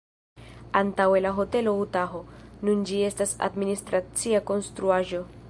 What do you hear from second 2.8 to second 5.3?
ĝi estas administracia konstruaĵo.